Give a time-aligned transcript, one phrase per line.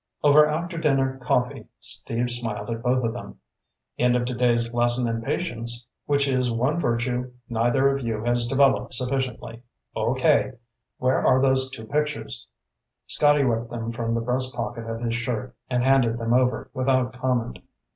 [0.23, 3.39] Over after dinner coffee, Steve smiled at both of them.
[3.99, 8.93] "End of today's lesson in patience, which is one virtue neither of you has developed
[8.93, 9.61] sufficiently.
[9.95, 10.53] Okay,
[10.97, 12.47] where are those two pictures?"
[13.05, 17.13] Scotty whipped them from the breast pocket of his shirt and handed them over without
[17.13, 17.59] comment.